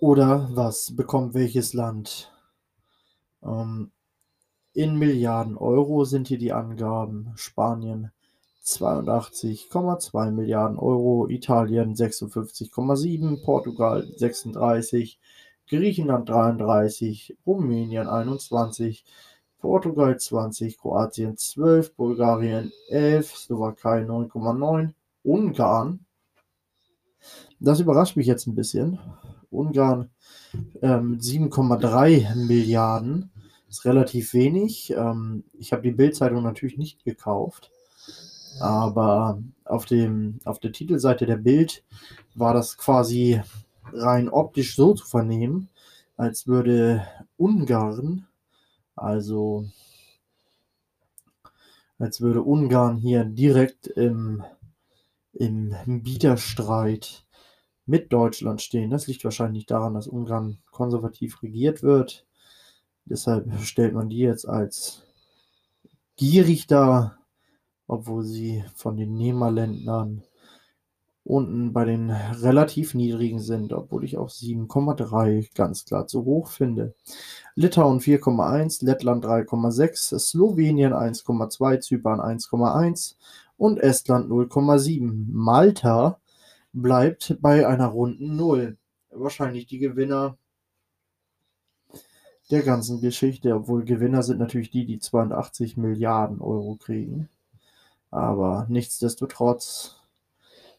[0.00, 2.32] oder was bekommt welches Land.
[3.42, 3.90] Ähm,
[4.72, 7.32] in Milliarden Euro sind hier die Angaben.
[7.36, 8.12] Spanien
[8.66, 15.20] 82,2 Milliarden Euro, Italien 56,7, Portugal 36,
[15.68, 19.04] Griechenland 33, Rumänien 21,
[19.58, 24.92] Portugal 20, Kroatien 12, Bulgarien 11, Slowakei 9,9,
[25.24, 26.00] Ungarn.
[27.58, 28.98] Das überrascht mich jetzt ein bisschen.
[29.50, 30.10] Ungarn
[30.82, 33.30] ähm, 7,3 Milliarden
[33.68, 34.92] ist relativ wenig.
[34.96, 37.70] Ähm, ich habe die Bildzeitung natürlich nicht gekauft.
[38.60, 41.84] Aber auf, dem, auf der Titelseite der Bild
[42.34, 43.42] war das quasi
[43.92, 45.68] rein optisch so zu vernehmen,
[46.16, 48.26] als würde Ungarn,
[48.94, 49.68] also
[51.98, 54.44] als würde Ungarn hier direkt im,
[55.32, 57.24] im Bieterstreit
[57.86, 58.90] mit Deutschland stehen.
[58.90, 62.26] Das liegt wahrscheinlich daran, dass Ungarn konservativ regiert wird.
[63.04, 65.02] Deshalb stellt man die jetzt als
[66.16, 67.18] gierig dar
[67.86, 70.22] obwohl sie von den Nehmerländern
[71.26, 76.94] unten bei den relativ niedrigen sind, obwohl ich auch 7,3 ganz klar zu hoch finde.
[77.54, 83.16] Litauen 4,1, Lettland 3,6, Slowenien 1,2, Zypern 1,1
[83.56, 85.26] und Estland 0,7.
[85.28, 86.20] Malta
[86.72, 88.76] bleibt bei einer runden Null.
[89.10, 90.36] Wahrscheinlich die Gewinner
[92.50, 97.28] der ganzen Geschichte, obwohl Gewinner sind natürlich die, die 82 Milliarden Euro kriegen.
[98.10, 99.95] Aber nichtsdestotrotz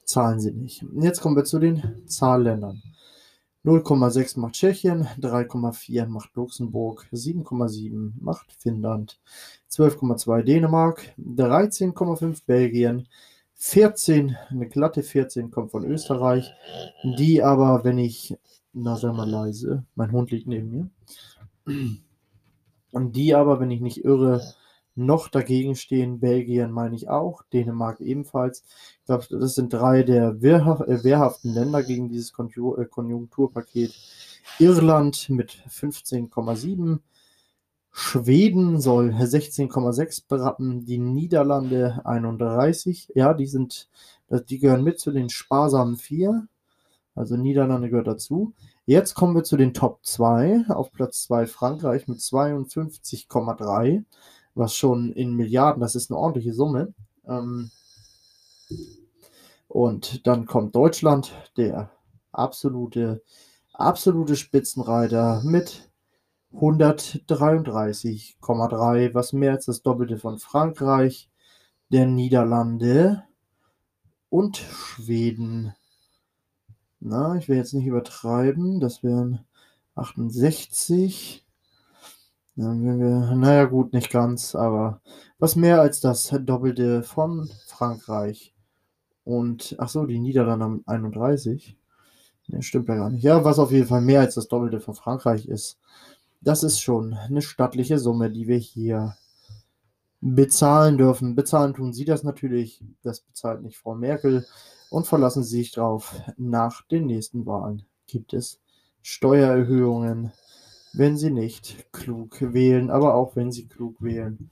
[0.08, 0.84] zahlen sie nicht.
[1.00, 2.82] Jetzt kommen wir zu den Zahlländern.
[3.66, 9.20] 0,6 macht Tschechien, 3,4 macht Luxemburg, 7,7 macht Finnland,
[9.70, 13.10] 12,2 Dänemark, 13,5 Belgien,
[13.56, 16.54] 14, eine glatte 14 kommt von Österreich,
[17.18, 18.38] die aber, wenn ich,
[18.72, 20.90] na sag mal leise, mein Hund liegt neben mir,
[22.94, 24.42] und die aber, wenn ich nicht irre,
[24.98, 28.64] noch dagegen stehen Belgien, meine ich auch, Dänemark ebenfalls.
[29.00, 33.94] Ich glaube, das sind drei der äh, wehrhaften Länder gegen dieses äh, Konjunkturpaket.
[34.60, 37.00] Irland mit 15,7.
[37.92, 43.12] Schweden soll 16,6 berappen, die Niederlande 31.
[43.16, 43.90] Ja, die sind,
[44.50, 46.48] die gehören mit zu den sparsamen vier.
[47.16, 48.54] Also Niederlande gehört dazu.
[48.86, 50.66] Jetzt kommen wir zu den Top 2.
[50.70, 54.04] Auf Platz 2 Frankreich mit 52,3
[54.58, 56.94] was schon in Milliarden, das ist eine ordentliche Summe.
[57.26, 57.72] Ähm,
[59.68, 61.90] und dann kommt Deutschland, der
[62.32, 63.24] absolute,
[63.74, 65.90] absolute Spitzenreiter mit
[66.54, 71.30] 133,3, was mehr als das Doppelte von Frankreich,
[71.92, 73.24] der Niederlande
[74.30, 75.74] und Schweden.
[77.00, 79.46] Na, ich will jetzt nicht übertreiben, das wären
[79.96, 81.47] 68.
[82.60, 85.02] Naja gut, nicht ganz, aber
[85.38, 88.56] was mehr als das Doppelte von Frankreich.
[89.24, 91.78] Und, ach so, die Niederlande haben 31.
[92.48, 93.24] Ne, stimmt ja gar nicht.
[93.24, 95.80] Ja, was auf jeden Fall mehr als das Doppelte von Frankreich ist.
[96.42, 99.16] Das ist schon eine stattliche Summe, die wir hier
[100.22, 101.36] bezahlen dürfen.
[101.36, 102.82] Bezahlen tun Sie das natürlich.
[103.04, 104.48] Das bezahlt nicht Frau Merkel.
[104.90, 106.16] Und verlassen Sie sich drauf.
[106.38, 108.62] Nach den nächsten Wahlen gibt es
[109.04, 110.32] Steuererhöhungen,
[110.98, 112.90] wenn Sie nicht klug wählen.
[112.90, 114.50] Aber auch wenn Sie klug wählen,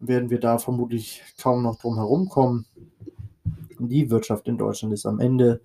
[0.00, 2.66] werden wir da vermutlich kaum noch drum herum kommen.
[3.78, 5.60] Die Wirtschaft in Deutschland ist am Ende.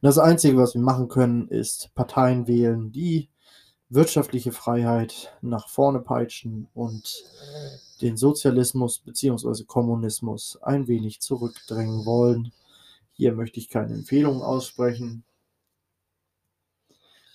[0.00, 3.28] Das Einzige, was wir machen können, ist Parteien wählen, die
[3.90, 7.24] wirtschaftliche Freiheit nach vorne peitschen und
[8.00, 9.64] den Sozialismus bzw.
[9.64, 12.52] Kommunismus ein wenig zurückdrängen wollen.
[13.12, 15.24] Hier möchte ich keine Empfehlungen aussprechen,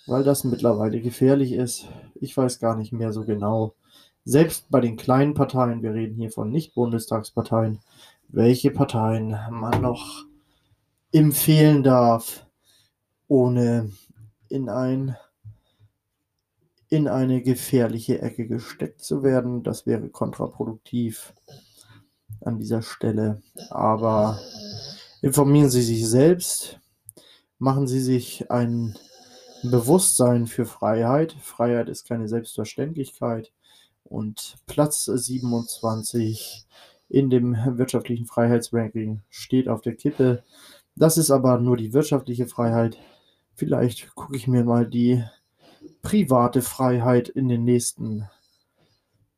[0.06, 1.88] weil das mittlerweile gefährlich ist.
[2.20, 3.74] Ich weiß gar nicht mehr so genau.
[4.24, 7.80] Selbst bei den kleinen Parteien, wir reden hier von Nicht-Bundestagsparteien,
[8.28, 10.24] welche Parteien man noch
[11.12, 12.46] empfehlen darf,
[13.28, 13.92] ohne
[14.48, 15.16] in ein
[16.90, 19.64] in eine gefährliche Ecke gesteckt zu werden.
[19.64, 21.34] Das wäre kontraproduktiv
[22.40, 23.42] an dieser Stelle.
[23.70, 24.38] Aber
[25.20, 26.78] informieren Sie sich selbst,
[27.58, 28.96] machen Sie sich ein
[29.70, 31.36] Bewusstsein für Freiheit.
[31.40, 33.52] Freiheit ist keine Selbstverständlichkeit.
[34.04, 36.66] Und Platz 27
[37.08, 40.42] in dem wirtschaftlichen Freiheitsranking steht auf der Kippe.
[40.96, 42.98] Das ist aber nur die wirtschaftliche Freiheit.
[43.54, 45.24] Vielleicht gucke ich mir mal die
[46.02, 48.28] private Freiheit in den nächsten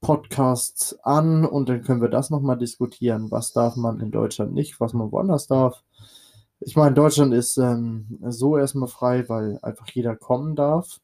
[0.00, 3.30] Podcasts an und dann können wir das nochmal diskutieren.
[3.30, 5.82] Was darf man in Deutschland nicht, was man woanders darf.
[6.60, 11.00] Ich meine, Deutschland ist ähm, so erstmal frei, weil einfach jeder kommen darf.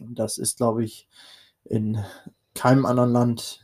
[0.00, 1.08] Das ist, glaube ich,
[1.64, 2.02] in
[2.54, 3.60] keinem anderen Land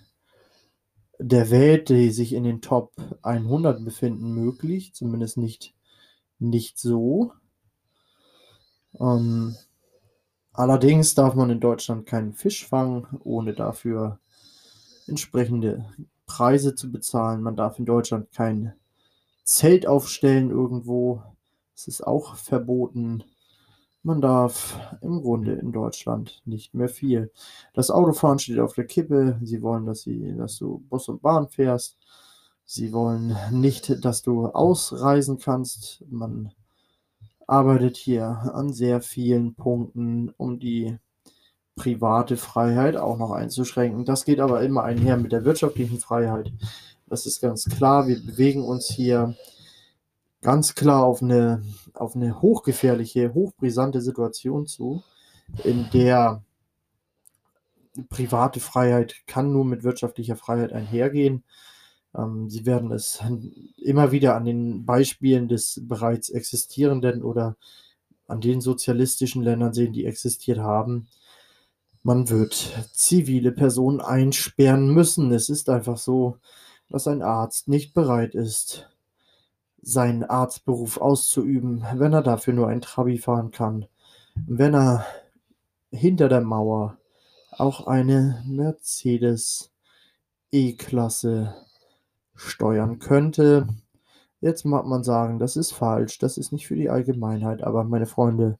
[1.19, 4.93] der Welt, die sich in den Top 100 befinden, möglich.
[4.95, 5.75] Zumindest nicht,
[6.39, 7.33] nicht so.
[9.01, 9.57] Ähm,
[10.53, 14.21] allerdings darf man in Deutschland keinen Fisch fangen, ohne dafür
[15.07, 15.87] entsprechende
[16.27, 17.43] Preise zu bezahlen.
[17.43, 18.75] Man darf in Deutschland kein
[19.47, 21.23] Zelt aufstellen irgendwo.
[21.75, 23.23] Das ist auch verboten.
[24.03, 27.33] Man darf im Grunde in Deutschland nicht mehr viel.
[27.73, 29.39] Das Autofahren steht auf der Kippe.
[29.43, 31.97] Sie wollen, dass, sie, dass du Bus und Bahn fährst.
[32.65, 36.05] Sie wollen nicht, dass du ausreisen kannst.
[36.11, 36.53] Man
[37.47, 40.99] arbeitet hier an sehr vielen Punkten, um die
[41.77, 44.05] private Freiheit auch noch einzuschränken.
[44.05, 46.53] Das geht aber immer einher mit der wirtschaftlichen Freiheit.
[47.09, 48.09] Das ist ganz klar.
[48.09, 49.37] Wir bewegen uns hier
[50.43, 51.63] ganz klar auf eine,
[51.95, 55.03] auf eine hochgefährliche, hochbrisante Situation zu,
[55.63, 56.43] in der
[58.09, 61.45] private Freiheit kann nur mit wirtschaftlicher Freiheit einhergehen.
[62.17, 63.23] Ähm, Sie werden es
[63.77, 67.57] immer wieder an den Beispielen des bereits existierenden oder
[68.27, 71.07] an den sozialistischen Ländern sehen, die existiert haben.
[72.03, 75.33] Man wird zivile Personen einsperren müssen.
[75.33, 76.39] Es ist einfach so,
[76.89, 78.91] dass ein Arzt nicht bereit ist,
[79.83, 83.87] seinen Arztberuf auszuüben, wenn er dafür nur ein Trabi fahren kann,
[84.35, 85.07] wenn er
[85.91, 86.99] hinter der Mauer
[87.53, 89.71] auch eine Mercedes
[90.51, 91.55] E-Klasse
[92.35, 93.69] steuern könnte.
[94.41, 98.07] Jetzt mag man sagen, das ist falsch, das ist nicht für die Allgemeinheit, aber meine
[98.07, 98.59] Freunde,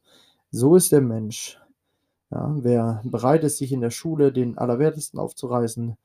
[0.51, 1.61] so ist der Mensch.
[2.31, 5.97] Ja, wer bereit ist, sich in der Schule den Allerwertesten aufzureißen,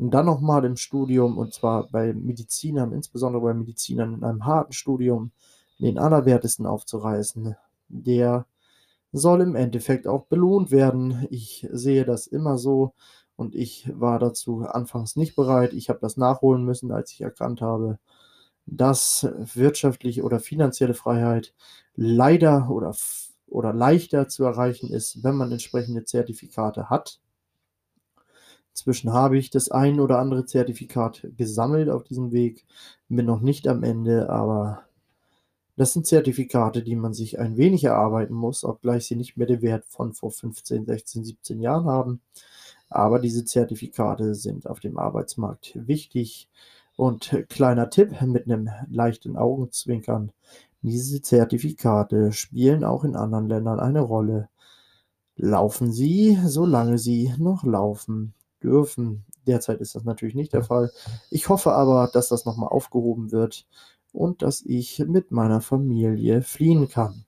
[0.00, 4.72] und dann nochmal im Studium, und zwar bei Medizinern, insbesondere bei Medizinern in einem harten
[4.72, 5.30] Studium,
[5.78, 7.54] den Allerwertesten aufzureißen,
[7.88, 8.46] der
[9.12, 11.26] soll im Endeffekt auch belohnt werden.
[11.30, 12.94] Ich sehe das immer so
[13.36, 15.74] und ich war dazu anfangs nicht bereit.
[15.74, 17.98] Ich habe das nachholen müssen, als ich erkannt habe,
[18.66, 21.54] dass wirtschaftliche oder finanzielle Freiheit
[21.96, 22.94] leider oder,
[23.48, 27.20] oder leichter zu erreichen ist, wenn man entsprechende Zertifikate hat.
[28.72, 32.64] Inzwischen habe ich das ein oder andere Zertifikat gesammelt auf diesem Weg.
[33.08, 34.84] Bin noch nicht am Ende, aber
[35.76, 39.62] das sind Zertifikate, die man sich ein wenig erarbeiten muss, obgleich sie nicht mehr den
[39.62, 42.20] Wert von vor 15, 16, 17 Jahren haben.
[42.88, 46.48] Aber diese Zertifikate sind auf dem Arbeitsmarkt wichtig.
[46.96, 50.32] Und kleiner Tipp mit einem leichten Augenzwinkern.
[50.82, 54.48] Diese Zertifikate spielen auch in anderen Ländern eine Rolle.
[55.36, 59.24] Laufen Sie, solange Sie noch laufen dürfen.
[59.46, 60.90] Derzeit ist das natürlich nicht der Fall.
[61.30, 63.66] Ich hoffe aber, dass das nochmal aufgehoben wird
[64.12, 67.24] und dass ich mit meiner Familie fliehen kann.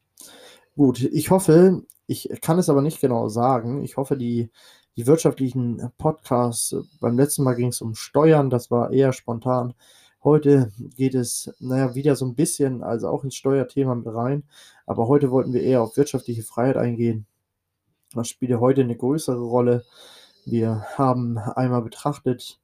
[0.77, 3.83] Gut, ich hoffe, ich kann es aber nicht genau sagen.
[3.83, 4.51] Ich hoffe, die,
[4.97, 9.75] die wirtschaftlichen Podcasts, beim letzten Mal ging es um Steuern, das war eher spontan.
[10.25, 14.45] Heute geht es, naja, wieder so ein bisschen, also auch ins Steuerthema mit rein,
[14.87, 17.27] aber heute wollten wir eher auf wirtschaftliche Freiheit eingehen.
[18.15, 19.85] Das spielt ja heute eine größere Rolle.
[20.45, 22.59] Wir haben einmal betrachtet,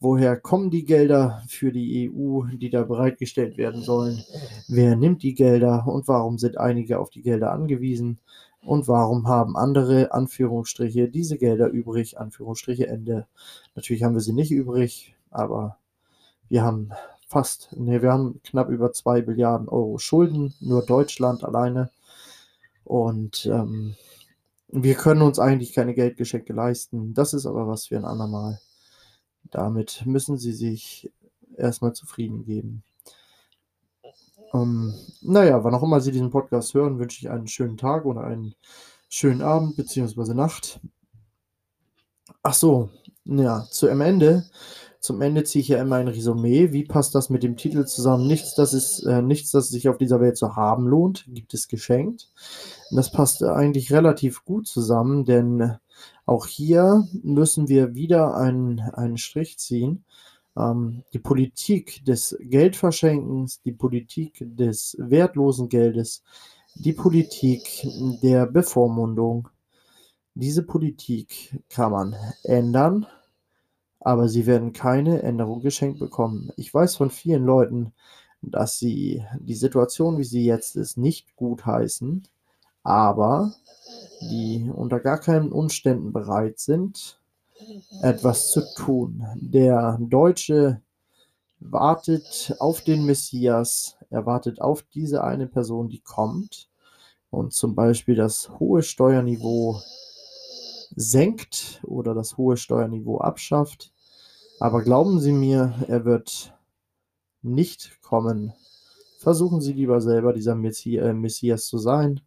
[0.00, 4.24] woher kommen die Gelder für die EU, die da bereitgestellt werden sollen?
[4.68, 8.18] Wer nimmt die Gelder und warum sind einige auf die Gelder angewiesen?
[8.62, 12.18] Und warum haben andere Anführungsstriche diese Gelder übrig?
[12.18, 13.26] Anführungsstriche Ende.
[13.74, 15.78] Natürlich haben wir sie nicht übrig, aber
[16.48, 16.90] wir haben
[17.26, 21.90] fast, ne, wir haben knapp über 2 Milliarden Euro Schulden, nur Deutschland alleine.
[22.84, 23.96] Und ähm,
[24.68, 27.14] wir können uns eigentlich keine Geldgeschenke leisten.
[27.14, 28.60] Das ist aber was für ein andermal.
[29.44, 31.10] Damit müssen sie sich
[31.56, 32.82] erstmal zufrieden geben.
[34.54, 38.24] Ähm, naja, wann auch immer Sie diesen Podcast hören, wünsche ich einen schönen Tag oder
[38.24, 38.54] einen
[39.08, 40.34] schönen Abend bzw.
[40.34, 40.80] Nacht.
[42.42, 42.90] Ach so,
[43.24, 44.44] ja, zu am Ende.
[45.00, 46.72] Zum Ende ziehe ich ja immer ein Resümee.
[46.72, 48.26] Wie passt das mit dem Titel zusammen?
[48.26, 51.68] Nichts, das ist äh, nichts, das sich auf dieser Welt zu haben lohnt, gibt es
[51.68, 52.30] geschenkt.
[52.90, 55.76] Das passt eigentlich relativ gut zusammen, denn
[56.26, 60.04] auch hier müssen wir wieder einen, einen Strich ziehen.
[60.56, 66.24] Ähm, die Politik des Geldverschenkens, die Politik des wertlosen Geldes,
[66.74, 67.86] die Politik
[68.22, 69.48] der Bevormundung.
[70.34, 73.06] Diese Politik kann man ändern,
[74.00, 76.50] aber sie werden keine Änderung geschenkt bekommen.
[76.56, 77.92] Ich weiß von vielen Leuten,
[78.42, 82.22] dass sie die Situation, wie sie jetzt ist, nicht gut heißen,
[82.82, 83.52] aber
[84.20, 87.20] die unter gar keinen Umständen bereit sind,
[88.02, 89.26] etwas zu tun.
[89.36, 90.80] Der Deutsche
[91.60, 96.68] wartet auf den Messias, er wartet auf diese eine Person, die kommt
[97.30, 99.80] und zum Beispiel das hohe Steuerniveau
[100.96, 103.92] senkt oder das hohe Steuerniveau abschafft.
[104.60, 106.54] Aber glauben Sie mir, er wird
[107.42, 108.52] nicht kommen.
[109.18, 112.20] Versuchen Sie lieber selber dieser äh, Messias zu sein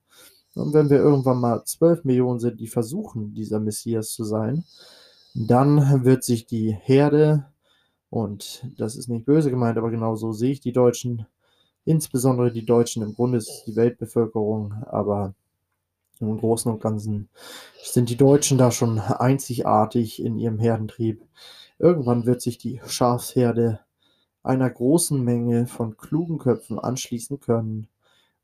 [0.55, 4.65] und wenn wir irgendwann mal 12 Millionen sind, die versuchen, dieser Messias zu sein,
[5.33, 7.45] dann wird sich die Herde,
[8.09, 11.25] und das ist nicht böse gemeint, aber genau so sehe ich die Deutschen,
[11.85, 15.35] insbesondere die Deutschen, im Grunde ist die Weltbevölkerung, aber
[16.29, 17.29] im Großen und Ganzen
[17.83, 21.25] sind die Deutschen da schon einzigartig in ihrem Herdentrieb.
[21.79, 23.79] Irgendwann wird sich die Schafsherde
[24.43, 27.87] einer großen Menge von klugen Köpfen anschließen können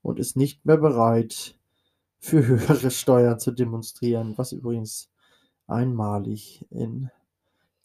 [0.01, 1.55] und ist nicht mehr bereit,
[2.19, 5.09] für höhere Steuern zu demonstrieren, was übrigens
[5.67, 7.09] einmalig in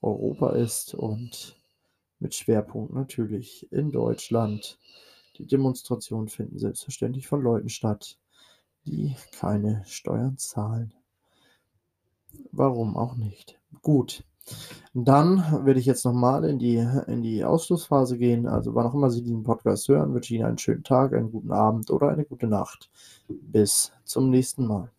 [0.00, 1.56] Europa ist und
[2.18, 4.78] mit Schwerpunkt natürlich in Deutschland.
[5.38, 8.18] Die Demonstrationen finden selbstverständlich von Leuten statt,
[8.86, 10.92] die keine Steuern zahlen.
[12.50, 13.58] Warum auch nicht?
[13.82, 14.24] Gut.
[14.92, 16.76] Dann werde ich jetzt nochmal in die,
[17.06, 18.46] in die Ausschlussphase gehen.
[18.46, 21.30] Also wann auch immer Sie diesen Podcast hören, wünsche ich Ihnen einen schönen Tag, einen
[21.30, 22.90] guten Abend oder eine gute Nacht.
[23.28, 24.90] Bis zum nächsten Mal.